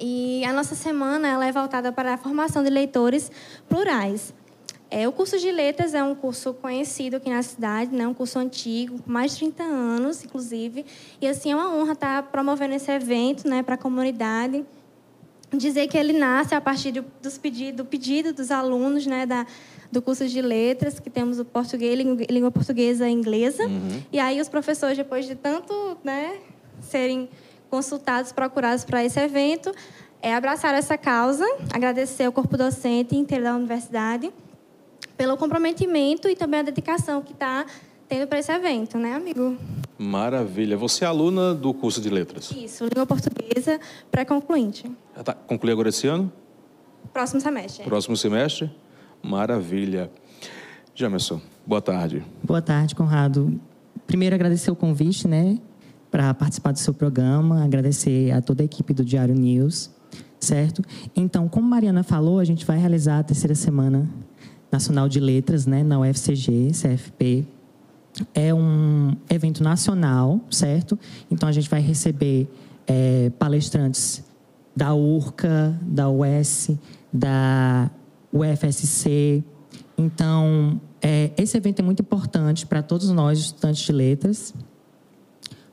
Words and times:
E 0.00 0.42
a 0.44 0.52
nossa 0.52 0.74
semana 0.74 1.28
ela 1.28 1.46
é 1.46 1.52
voltada 1.52 1.92
para 1.92 2.14
a 2.14 2.16
formação 2.16 2.62
de 2.62 2.70
leitores 2.70 3.30
plurais. 3.68 4.32
É, 4.90 5.06
o 5.06 5.12
curso 5.12 5.38
de 5.38 5.52
letras 5.52 5.94
é 5.94 6.02
um 6.02 6.16
curso 6.16 6.52
conhecido 6.54 7.16
aqui 7.16 7.30
na 7.30 7.42
cidade, 7.42 7.94
né? 7.94 8.06
um 8.08 8.14
curso 8.14 8.38
antigo, 8.38 8.98
mais 9.06 9.32
de 9.32 9.38
30 9.38 9.62
anos, 9.62 10.24
inclusive. 10.24 10.84
E 11.20 11.28
assim 11.28 11.52
é 11.52 11.54
uma 11.54 11.72
honra 11.72 11.92
estar 11.92 12.22
promovendo 12.24 12.74
esse 12.74 12.90
evento 12.90 13.48
né, 13.48 13.62
para 13.62 13.76
a 13.76 13.78
comunidade. 13.78 14.64
Dizer 15.52 15.86
que 15.86 15.96
ele 15.96 16.12
nasce 16.12 16.54
a 16.54 16.60
partir 16.60 16.92
do, 16.92 17.04
dos 17.22 17.38
pedido, 17.38 17.78
do 17.78 17.84
pedido 17.84 18.32
dos 18.32 18.50
alunos 18.50 19.06
né, 19.06 19.26
da, 19.26 19.46
do 19.92 20.02
curso 20.02 20.26
de 20.26 20.42
letras, 20.42 20.98
que 20.98 21.10
temos 21.10 21.38
o 21.38 21.44
português, 21.44 21.96
língua 22.28 22.50
portuguesa 22.50 23.08
e 23.08 23.12
inglesa. 23.12 23.64
Uhum. 23.66 24.02
E 24.12 24.18
aí 24.18 24.40
os 24.40 24.48
professores, 24.48 24.96
depois 24.96 25.24
de 25.24 25.36
tanto 25.36 25.98
né, 26.02 26.38
serem 26.80 27.28
consultados, 27.70 28.32
procurados 28.32 28.84
para 28.84 29.04
esse 29.04 29.18
evento, 29.18 29.72
é 30.20 30.34
abraçar 30.34 30.74
essa 30.74 30.98
causa, 30.98 31.44
agradecer 31.72 32.24
ao 32.24 32.32
corpo 32.32 32.56
docente 32.56 33.16
inteiro 33.16 33.44
da 33.44 33.54
universidade 33.54 34.30
pelo 35.16 35.36
comprometimento 35.36 36.28
e 36.28 36.36
também 36.36 36.60
a 36.60 36.62
dedicação 36.64 37.22
que 37.22 37.32
está 37.32 37.64
tendo 38.08 38.26
para 38.26 38.38
esse 38.38 38.50
evento, 38.50 38.98
né, 38.98 39.14
amigo? 39.14 39.56
Maravilha. 39.96 40.76
Você 40.76 41.04
é 41.04 41.08
aluna 41.08 41.54
do 41.54 41.72
curso 41.72 42.00
de 42.00 42.10
letras? 42.10 42.50
Isso, 42.50 42.84
língua 42.84 43.06
portuguesa 43.06 43.78
pré-concluinte. 44.10 44.90
Tá, 45.24 45.32
concluir 45.32 45.72
agora 45.72 45.90
esse 45.90 46.06
ano? 46.06 46.32
Próximo 47.12 47.40
semestre. 47.40 47.84
Próximo 47.84 48.16
semestre? 48.16 48.70
Maravilha. 49.22 50.10
Jamerson, 50.94 51.40
boa 51.66 51.80
tarde. 51.80 52.24
Boa 52.42 52.60
tarde, 52.60 52.94
Conrado. 52.94 53.60
Primeiro, 54.06 54.34
agradecer 54.34 54.70
o 54.70 54.76
convite, 54.76 55.28
né, 55.28 55.58
para 56.10 56.34
participar 56.34 56.72
do 56.72 56.78
seu 56.78 56.92
programa, 56.92 57.64
agradecer 57.64 58.32
a 58.32 58.40
toda 58.40 58.62
a 58.62 58.64
equipe 58.64 58.92
do 58.92 59.04
Diário 59.04 59.34
News, 59.34 59.90
certo? 60.38 60.82
Então, 61.14 61.48
como 61.48 61.68
Mariana 61.68 62.02
falou, 62.02 62.38
a 62.38 62.44
gente 62.44 62.66
vai 62.66 62.78
realizar 62.78 63.20
a 63.20 63.22
terceira 63.22 63.54
semana 63.54 64.08
nacional 64.70 65.08
de 65.08 65.20
letras, 65.20 65.66
né, 65.66 65.82
na 65.82 66.00
UFCG, 66.00 66.70
CFP. 66.72 67.46
É 68.34 68.52
um 68.52 69.16
evento 69.28 69.62
nacional, 69.62 70.40
certo? 70.50 70.98
Então, 71.30 71.48
a 71.48 71.52
gente 71.52 71.70
vai 71.70 71.80
receber 71.80 72.48
é, 72.86 73.30
palestrantes 73.38 74.24
da 74.74 74.94
URCA, 74.94 75.78
da 75.82 76.08
UES, 76.08 76.70
da 77.12 77.90
UFSC. 78.32 79.44
Então, 79.96 80.80
é, 81.02 81.30
esse 81.36 81.56
evento 81.56 81.80
é 81.80 81.82
muito 81.82 82.00
importante 82.00 82.66
para 82.66 82.82
todos 82.82 83.10
nós, 83.10 83.38
estudantes 83.38 83.82
de 83.82 83.92
letras, 83.92 84.54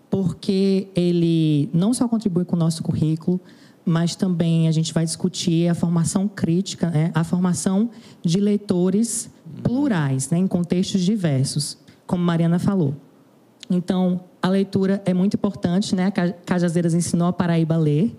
porque 0.10 0.88
ele 0.96 1.70
não 1.74 1.94
só 1.94 2.08
contribui 2.08 2.46
com 2.46 2.56
o 2.56 2.60
nosso 2.60 2.84
currículo, 2.84 3.40
mas 3.86 4.16
também 4.16 4.68
a 4.68 4.72
gente 4.72 4.94
vai 4.94 5.06
discutir 5.06 5.70
a 5.70 5.74
formação 5.74 6.28
crítica, 6.28 6.90
né? 6.90 7.12
a 7.14 7.24
formação 7.24 7.90
de 8.22 8.40
leitores 8.40 9.30
plurais, 9.64 10.30
né? 10.30 10.38
em 10.38 10.48
contextos 10.48 11.02
diversos, 11.02 11.78
como 12.06 12.24
Mariana 12.24 12.60
falou. 12.60 12.94
Então, 13.70 14.22
a 14.42 14.50
leitura 14.50 15.02
é 15.06 15.14
muito 15.14 15.36
importante, 15.36 15.96
né? 15.96 16.06
A 16.06 16.12
Cajazeiras 16.12 16.94
ensinou 16.94 17.28
a 17.28 17.34
Paraíba 17.34 17.76
a 17.76 17.78
ler. 17.78 18.16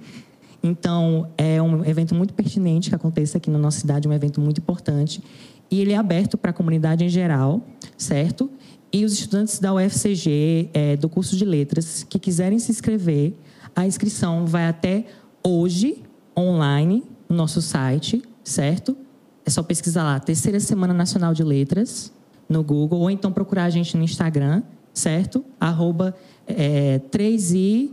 Então, 0.62 1.28
é 1.38 1.60
um 1.62 1.84
evento 1.84 2.14
muito 2.14 2.34
pertinente 2.34 2.90
que 2.90 2.94
aconteça 2.94 3.38
aqui 3.38 3.50
na 3.50 3.58
nossa 3.58 3.80
cidade, 3.80 4.08
um 4.08 4.12
evento 4.12 4.40
muito 4.40 4.58
importante. 4.58 5.22
E 5.70 5.80
ele 5.80 5.92
é 5.92 5.96
aberto 5.96 6.36
para 6.36 6.50
a 6.50 6.54
comunidade 6.54 7.04
em 7.04 7.08
geral, 7.08 7.62
certo? 7.96 8.50
E 8.92 9.04
os 9.04 9.12
estudantes 9.12 9.58
da 9.58 9.74
UFCG, 9.74 10.70
é, 10.72 10.96
do 10.96 11.08
curso 11.08 11.36
de 11.36 11.44
letras, 11.44 12.04
que 12.08 12.18
quiserem 12.18 12.58
se 12.58 12.70
inscrever, 12.70 13.34
a 13.76 13.86
inscrição 13.86 14.46
vai 14.46 14.66
até 14.66 15.04
hoje, 15.42 16.02
online, 16.36 17.04
no 17.28 17.36
nosso 17.36 17.60
site, 17.60 18.22
certo? 18.42 18.96
É 19.44 19.50
só 19.50 19.62
pesquisar 19.62 20.04
lá, 20.04 20.18
Terceira 20.18 20.58
Semana 20.58 20.94
Nacional 20.94 21.34
de 21.34 21.44
Letras, 21.44 22.12
no 22.48 22.62
Google, 22.62 23.00
ou 23.00 23.10
então 23.10 23.30
procurar 23.30 23.64
a 23.64 23.70
gente 23.70 23.96
no 23.96 24.02
Instagram, 24.02 24.62
certo? 24.94 25.44
Arroba 25.60 26.14
é, 26.46 27.00
3i 27.10 27.90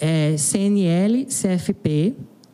é, 0.00 0.36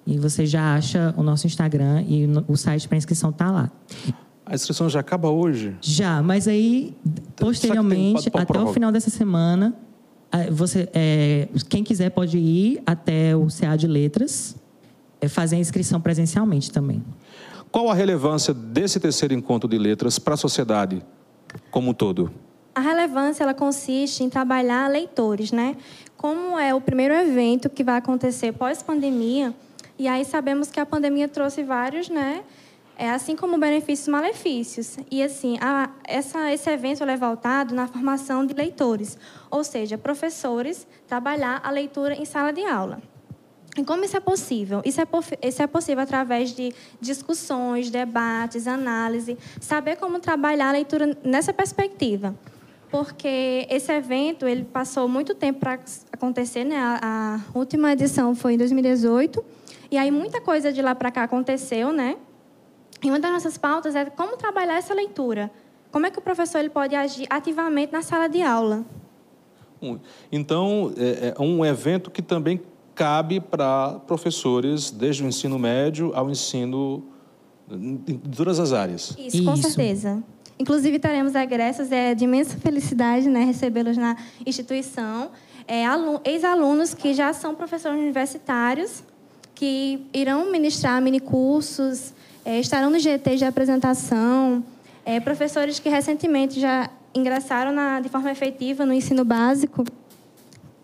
e 0.06 0.18
você 0.18 0.44
já 0.46 0.74
acha 0.74 1.14
o 1.16 1.22
nosso 1.22 1.46
Instagram 1.46 2.02
e 2.02 2.26
o 2.46 2.56
site 2.56 2.86
para 2.88 2.98
inscrição 2.98 3.30
está 3.30 3.50
lá. 3.50 3.70
A 4.46 4.54
inscrição 4.54 4.88
já 4.88 5.00
acaba 5.00 5.30
hoje? 5.30 5.74
Já, 5.80 6.22
mas 6.22 6.46
aí, 6.46 6.94
posteriormente, 7.36 8.30
tem, 8.30 8.42
até 8.42 8.60
o 8.60 8.72
final 8.72 8.92
dessa 8.92 9.10
semana, 9.10 9.74
você, 10.50 10.88
é, 10.92 11.48
quem 11.68 11.82
quiser 11.82 12.10
pode 12.10 12.36
ir 12.36 12.82
até 12.84 13.34
o 13.34 13.46
CA 13.46 13.76
de 13.76 13.86
Letras, 13.86 14.56
é, 15.20 15.28
fazer 15.28 15.56
a 15.56 15.58
inscrição 15.58 16.00
presencialmente 16.00 16.70
também. 16.70 17.02
Qual 17.70 17.90
a 17.90 17.94
relevância 17.94 18.52
desse 18.52 19.00
terceiro 19.00 19.34
encontro 19.34 19.68
de 19.68 19.78
letras 19.78 20.18
para 20.18 20.34
a 20.34 20.36
sociedade 20.36 21.02
como 21.70 21.90
um 21.90 21.94
todo? 21.94 22.30
A 22.74 22.80
relevância 22.80 23.44
ela 23.44 23.54
consiste 23.54 24.22
em 24.22 24.28
trabalhar 24.28 24.90
leitores, 24.90 25.52
né? 25.52 25.76
Como 26.16 26.58
é 26.58 26.74
o 26.74 26.80
primeiro 26.80 27.14
evento 27.14 27.70
que 27.70 27.82
vai 27.82 27.96
acontecer 27.96 28.52
pós-pandemia, 28.52 29.54
e 29.98 30.08
aí 30.08 30.24
sabemos 30.24 30.70
que 30.70 30.80
a 30.80 30.86
pandemia 30.86 31.28
trouxe 31.28 31.62
vários, 31.62 32.08
né? 32.08 32.42
É, 32.96 33.10
assim 33.10 33.34
como 33.34 33.58
benefícios 33.58 34.06
e 34.06 34.10
malefícios. 34.10 34.96
E 35.10 35.22
assim, 35.22 35.58
a, 35.60 35.90
essa, 36.04 36.52
esse 36.52 36.70
evento 36.70 37.02
é 37.02 37.16
voltado 37.16 37.74
na 37.74 37.88
formação 37.88 38.46
de 38.46 38.54
leitores, 38.54 39.18
ou 39.50 39.64
seja, 39.64 39.98
professores 39.98 40.86
trabalhar 41.08 41.60
a 41.64 41.70
leitura 41.70 42.14
em 42.14 42.24
sala 42.24 42.52
de 42.52 42.64
aula. 42.64 43.02
E 43.76 43.84
como 43.84 44.04
isso 44.04 44.16
é 44.16 44.20
possível? 44.20 44.80
Isso 44.84 45.00
é, 45.00 45.06
isso 45.42 45.60
é 45.60 45.66
possível 45.66 46.04
através 46.04 46.50
de 46.50 46.72
discussões, 47.00 47.90
debates, 47.90 48.68
análise, 48.68 49.36
saber 49.60 49.96
como 49.96 50.20
trabalhar 50.20 50.68
a 50.68 50.72
leitura 50.72 51.18
nessa 51.24 51.52
perspectiva. 51.52 52.36
Porque 52.88 53.66
esse 53.68 53.90
evento 53.90 54.46
ele 54.46 54.62
passou 54.62 55.08
muito 55.08 55.34
tempo 55.34 55.58
para 55.58 55.80
acontecer, 56.12 56.62
né? 56.62 56.76
A, 56.76 57.00
a 57.02 57.58
última 57.58 57.92
edição 57.92 58.36
foi 58.36 58.54
em 58.54 58.58
2018, 58.58 59.44
e 59.90 59.98
aí 59.98 60.12
muita 60.12 60.40
coisa 60.40 60.72
de 60.72 60.80
lá 60.80 60.94
para 60.94 61.10
cá 61.10 61.24
aconteceu, 61.24 61.92
né? 61.92 62.16
E 63.04 63.10
uma 63.10 63.20
das 63.20 63.30
nossas 63.30 63.58
pautas 63.58 63.94
é 63.94 64.06
como 64.06 64.36
trabalhar 64.36 64.78
essa 64.78 64.94
leitura. 64.94 65.50
Como 65.92 66.06
é 66.06 66.10
que 66.10 66.18
o 66.18 66.22
professor 66.22 66.58
ele 66.58 66.70
pode 66.70 66.96
agir 66.96 67.26
ativamente 67.28 67.92
na 67.92 68.02
sala 68.02 68.26
de 68.28 68.42
aula? 68.42 68.84
Então, 70.32 70.92
é, 70.96 71.34
é 71.36 71.42
um 71.42 71.62
evento 71.62 72.10
que 72.10 72.22
também 72.22 72.62
cabe 72.94 73.40
para 73.40 74.00
professores, 74.06 74.90
desde 74.90 75.22
o 75.22 75.26
ensino 75.26 75.58
médio 75.58 76.12
ao 76.14 76.30
ensino 76.30 77.04
de 77.68 78.14
todas 78.34 78.58
as 78.58 78.72
áreas. 78.72 79.14
Isso, 79.18 79.36
Isso. 79.36 79.44
com 79.44 79.56
certeza. 79.56 80.22
Inclusive, 80.58 80.98
teremos 80.98 81.34
egressos, 81.34 81.92
é 81.92 82.14
de 82.14 82.24
imensa 82.24 82.56
felicidade 82.58 83.28
né, 83.28 83.44
recebê-los 83.44 83.96
na 83.96 84.16
instituição. 84.46 85.30
É, 85.66 85.84
Ex-alunos 86.24 86.94
que 86.94 87.12
já 87.12 87.32
são 87.32 87.54
professores 87.54 88.00
universitários, 88.00 89.02
que 89.54 90.06
irão 90.12 90.50
ministrar 90.50 91.02
minicursos, 91.02 92.14
é, 92.44 92.60
estarão 92.60 92.90
no 92.90 92.98
GT 92.98 93.36
de 93.36 93.44
apresentação, 93.44 94.62
é, 95.04 95.18
professores 95.20 95.78
que 95.78 95.88
recentemente 95.88 96.60
já 96.60 96.90
ingressaram 97.14 97.72
na, 97.72 98.00
de 98.00 98.08
forma 98.08 98.30
efetiva 98.30 98.84
no 98.84 98.92
ensino 98.92 99.24
básico 99.24 99.84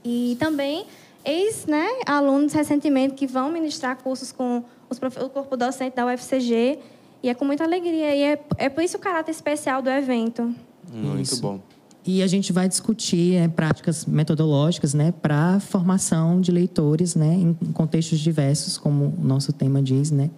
e 0.05 0.37
também 0.39 0.87
ex-alunos 1.25 2.53
né, 2.53 2.59
recentemente 2.59 3.15
que 3.15 3.27
vão 3.27 3.51
ministrar 3.51 3.97
cursos 3.97 4.33
com 4.33 4.65
os, 4.89 4.99
o 4.99 5.29
corpo 5.29 5.57
docente 5.57 5.97
da 5.97 6.07
UFCG 6.07 6.79
e 7.23 7.29
é 7.29 7.35
com 7.35 7.45
muita 7.45 7.65
alegria 7.65 8.15
e 8.15 8.23
é, 8.23 8.41
é 8.57 8.69
por 8.69 8.83
isso 8.83 8.97
o 8.97 9.01
caráter 9.01 9.31
especial 9.31 9.83
do 9.83 9.91
evento. 9.91 10.55
Muito 10.91 11.21
isso. 11.21 11.43
bom. 11.43 11.61
E 12.05 12.23
a 12.23 12.27
gente 12.27 12.51
vai 12.51 12.67
discutir 12.67 13.35
é, 13.35 13.47
práticas 13.47 14.07
metodológicas 14.07 14.95
né, 14.95 15.13
para 15.13 15.57
a 15.57 15.61
formação 15.61 16.41
de 16.41 16.51
leitores 16.51 17.15
né, 17.15 17.35
em 17.35 17.55
contextos 17.73 18.19
diversos, 18.19 18.79
como 18.79 19.15
o 19.19 19.25
nosso 19.25 19.53
tema 19.53 19.83
diz, 19.83 20.11
né, 20.11 20.31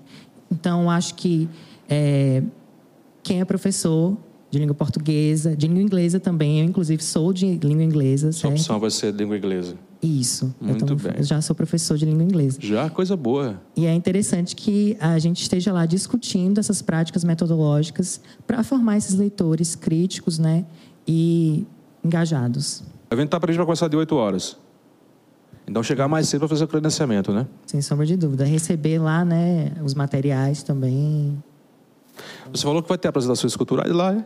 então, 0.52 0.90
acho 0.90 1.14
que 1.14 1.48
é, 1.88 2.42
quem 3.22 3.40
é 3.40 3.44
professor 3.44 4.16
de 4.50 4.58
língua 4.58 4.74
portuguesa, 4.74 5.56
de 5.56 5.66
língua 5.66 5.82
inglesa 5.82 6.20
também, 6.20 6.60
eu 6.60 6.66
inclusive 6.66 7.02
sou 7.02 7.32
de 7.32 7.56
língua 7.56 7.82
inglesa. 7.82 8.32
Sua 8.32 8.50
certo? 8.50 8.60
opção 8.60 8.78
vai 8.78 8.90
ser 8.90 9.14
língua 9.14 9.36
inglesa. 9.36 9.74
Isso. 10.02 10.54
Muito 10.60 10.84
eu 10.84 10.96
bem. 10.96 11.12
Eu 11.16 11.24
já 11.24 11.40
sou 11.40 11.56
professor 11.56 11.96
de 11.96 12.04
língua 12.04 12.22
inglesa. 12.22 12.58
Já, 12.60 12.90
coisa 12.90 13.16
boa. 13.16 13.62
E 13.74 13.86
é 13.86 13.94
interessante 13.94 14.54
que 14.54 14.94
a 15.00 15.18
gente 15.18 15.40
esteja 15.40 15.72
lá 15.72 15.86
discutindo 15.86 16.58
essas 16.58 16.82
práticas 16.82 17.24
metodológicas 17.24 18.20
para 18.46 18.62
formar 18.62 18.98
esses 18.98 19.14
leitores 19.14 19.74
críticos, 19.74 20.38
né, 20.38 20.66
e 21.08 21.64
engajados. 22.04 22.84
O 23.10 23.14
evento 23.14 23.28
está 23.28 23.40
previsto 23.40 23.58
para 23.58 23.66
começar 23.66 23.88
de 23.88 23.96
8 23.96 24.14
horas. 24.14 24.58
Então 25.72 25.82
chegar 25.82 26.06
mais 26.06 26.28
cedo 26.28 26.40
para 26.40 26.48
fazer 26.48 26.64
o 26.64 26.68
credenciamento, 26.68 27.32
né? 27.32 27.46
Sem 27.64 27.80
sombra 27.80 28.04
de 28.04 28.14
dúvida. 28.14 28.44
Receber 28.44 28.98
lá, 28.98 29.24
né, 29.24 29.72
os 29.82 29.94
materiais 29.94 30.62
também. 30.62 31.42
Você 32.52 32.62
falou 32.62 32.82
que 32.82 32.90
vai 32.90 32.98
ter 32.98 33.08
apresentações 33.08 33.56
culturais 33.56 33.90
lá, 33.90 34.12
né? 34.12 34.24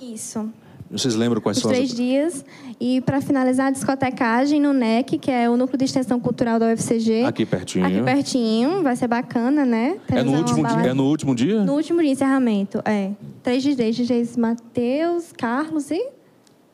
Isso. 0.00 0.48
Vocês 0.88 1.16
lembram 1.16 1.40
quais 1.40 1.56
Os 1.56 1.64
são 1.64 1.72
três 1.72 1.90
as... 1.90 1.96
dias. 1.96 2.44
E 2.80 3.00
para 3.00 3.20
finalizar 3.20 3.66
a 3.66 3.70
discotecagem 3.72 4.60
no 4.60 4.72
NEC, 4.72 5.18
que 5.18 5.28
é 5.28 5.50
o 5.50 5.56
Núcleo 5.56 5.76
de 5.76 5.86
Extensão 5.86 6.20
Cultural 6.20 6.60
da 6.60 6.72
UFCG. 6.72 7.24
Aqui 7.24 7.44
pertinho. 7.44 7.84
Aqui 7.84 8.00
pertinho, 8.04 8.84
vai 8.84 8.94
ser 8.94 9.08
bacana, 9.08 9.66
né? 9.66 9.98
É 10.08 10.22
no, 10.22 10.36
último 10.36 10.68
dia, 10.68 10.90
é 10.90 10.94
no 10.94 11.04
último 11.08 11.34
dia? 11.34 11.64
No 11.64 11.74
último 11.74 12.00
dia, 12.00 12.12
encerramento, 12.12 12.80
é. 12.84 13.10
Três 13.42 13.60
DJs, 13.64 13.96
DJs 13.96 14.36
Matheus, 14.36 15.32
Carlos 15.36 15.90
e 15.90 16.10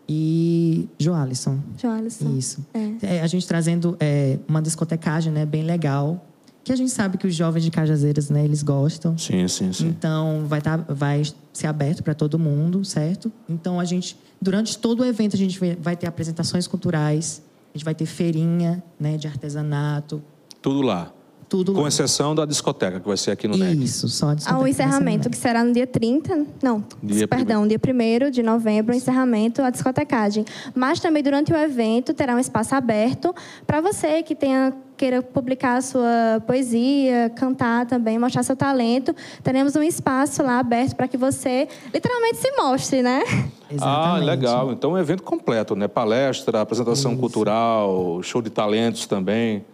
E 0.09 0.89
Joalisson. 0.99 1.59
Joalisson. 1.81 2.37
Isso. 2.37 2.67
É. 2.75 3.17
É, 3.17 3.23
a 3.23 3.27
gente 3.27 3.47
trazendo 3.47 3.97
é, 4.01 4.39
uma 4.49 4.61
discotecagem 4.61 5.33
né, 5.33 5.47
bem 5.47 5.63
legal, 5.63 6.25
que 6.65 6.73
a 6.73 6.77
gente 6.77 6.91
sabe 6.91 7.19
que 7.19 7.27
os 7.27 7.35
jovens 7.35 7.65
de 7.65 7.71
Cajazeiras, 7.71 8.31
né, 8.31 8.45
eles 8.45 8.63
gostam. 8.63 9.17
Sim, 9.19 9.49
sim, 9.49 9.73
sim. 9.73 9.89
Então, 9.89 10.45
vai, 10.47 10.61
tá, 10.61 10.77
vai 10.77 11.23
ser 11.53 11.67
aberto 11.67 12.03
para 12.03 12.15
todo 12.15 12.39
mundo, 12.39 12.85
certo? 12.85 13.33
Então, 13.49 13.81
a 13.81 13.85
gente, 13.85 14.17
durante 14.41 14.79
todo 14.79 15.01
o 15.01 15.05
evento, 15.05 15.35
a 15.35 15.39
gente 15.39 15.59
vai- 15.59 15.77
vai 15.81 15.97
ter 15.97 16.07
apresentações 16.07 16.67
culturais, 16.69 17.43
a 17.75 17.79
gente 17.79 17.85
vai 17.85 17.95
ter 17.95 18.07
feirinha 18.07 18.83
né, 18.99 19.17
de 19.17 19.27
artesanato, 19.27 20.23
Tudo 20.61 20.83
lá. 20.83 21.13
Tudo 21.53 21.75
Com 21.75 21.83
lá. 21.83 21.89
exceção 21.89 22.35
da 22.35 22.47
discoteca, 22.47 22.99
que 22.99 23.07
vai 23.07 23.17
ser 23.19 23.31
aqui 23.33 23.47
no 23.47 23.59
NEC. 23.59 23.85
Isso, 23.85 24.09
só 24.09 24.31
a 24.31 24.35
discoteca 24.35 24.59
Ao 24.59 24.65
Ah, 24.65 24.71
encerramento, 24.71 25.25
NEC. 25.29 25.31
que 25.33 25.37
será 25.37 25.63
no 25.63 25.71
dia 25.71 25.87
30, 25.87 26.47
não, 26.63 26.83
Dia 27.03 27.29
perdão, 27.29 27.69
dia 27.69 27.79
1 27.79 28.31
de 28.31 28.43
novembro, 28.43 28.95
o 28.95 28.97
encerramento, 28.97 29.61
a 29.61 29.69
discotecagem. 29.69 30.47
Mas 30.75 30.99
também 30.99 31.23
durante 31.23 31.53
o 31.53 31.57
evento 31.57 32.15
terá 32.15 32.35
um 32.35 32.39
espaço 32.39 32.75
aberto 32.75 33.35
para 33.67 33.83
você 33.83 34.23
que 34.23 34.35
tenha 34.35 34.73
queira 34.97 35.21
publicar 35.21 35.77
a 35.79 35.81
sua 35.83 36.41
poesia, 36.47 37.31
cantar 37.35 37.87
também, 37.87 38.19
mostrar 38.21 38.43
seu 38.45 38.55
talento. 38.57 39.15
Teremos 39.43 39.75
um 39.75 39.83
espaço 39.83 40.43
lá 40.45 40.61
aberto 40.61 40.95
para 40.95 41.09
que 41.09 41.17
você 41.17 41.67
literalmente 41.93 42.37
se 42.37 42.51
mostre, 42.57 43.03
né? 43.03 43.23
Ah, 43.73 43.75
Exatamente. 43.75 44.25
legal. 44.27 44.73
Então 44.73 44.91
é 44.91 44.95
um 44.95 44.99
evento 44.99 45.23
completo, 45.23 45.75
né? 45.75 45.89
Palestra, 45.89 46.61
apresentação 46.61 47.17
cultural, 47.17 48.23
show 48.23 48.41
de 48.43 48.51
talentos 48.51 49.07
também. 49.07 49.65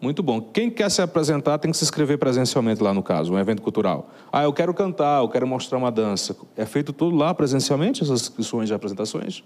Muito 0.00 0.22
bom. 0.22 0.40
Quem 0.40 0.70
quer 0.70 0.90
se 0.90 1.02
apresentar 1.02 1.58
tem 1.58 1.70
que 1.70 1.76
se 1.76 1.84
inscrever 1.84 2.18
presencialmente 2.18 2.82
lá 2.82 2.94
no 2.94 3.02
caso, 3.02 3.32
um 3.32 3.38
evento 3.38 3.62
cultural. 3.62 4.10
Ah, 4.32 4.44
eu 4.44 4.52
quero 4.52 4.72
cantar, 4.72 5.22
eu 5.22 5.28
quero 5.28 5.46
mostrar 5.46 5.76
uma 5.76 5.90
dança. 5.90 6.36
É 6.56 6.64
feito 6.64 6.92
tudo 6.92 7.16
lá 7.16 7.34
presencialmente, 7.34 8.02
essas 8.02 8.22
inscrições 8.22 8.68
de 8.68 8.74
apresentações? 8.74 9.42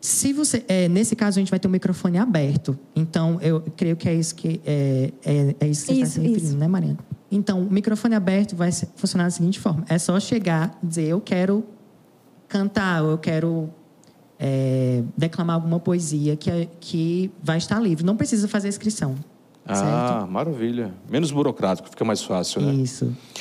Se 0.00 0.32
você, 0.32 0.64
é, 0.68 0.88
nesse 0.88 1.16
caso, 1.16 1.38
a 1.38 1.40
gente 1.40 1.50
vai 1.50 1.58
ter 1.58 1.68
um 1.68 1.70
microfone 1.70 2.18
aberto. 2.18 2.78
Então, 2.94 3.38
eu 3.40 3.62
creio 3.76 3.96
que 3.96 4.08
é 4.08 4.14
isso 4.14 4.34
que 4.34 4.60
é, 4.66 5.12
é, 5.24 5.56
é 5.60 5.66
isso 5.66 5.86
que 5.86 5.94
você 5.94 6.00
está 6.00 6.06
se 6.06 6.20
referindo, 6.20 6.46
isso. 6.48 6.58
né, 6.58 6.68
Mariana? 6.68 6.98
Então, 7.30 7.62
o 7.62 7.72
microfone 7.72 8.14
aberto 8.14 8.54
vai 8.54 8.70
funcionar 8.96 9.24
da 9.24 9.30
seguinte 9.30 9.58
forma: 9.58 9.84
é 9.88 9.98
só 9.98 10.18
chegar 10.20 10.78
e 10.82 10.86
dizer, 10.86 11.08
eu 11.08 11.20
quero 11.20 11.64
cantar, 12.48 13.02
eu 13.02 13.16
quero 13.16 13.70
é, 14.38 15.02
declamar 15.16 15.56
alguma 15.56 15.80
poesia 15.80 16.36
que, 16.36 16.68
que 16.80 17.30
vai 17.42 17.56
estar 17.56 17.80
livre. 17.80 18.04
Não 18.04 18.16
precisa 18.16 18.46
fazer 18.46 18.68
inscrição. 18.68 19.14
Ah, 19.66 20.26
maravilha. 20.28 20.92
Menos 21.08 21.30
burocrático, 21.30 21.88
fica 21.88 22.04
mais 22.04 22.22
fácil, 22.22 22.60
né? 22.60 22.72
Isso. 22.74 23.14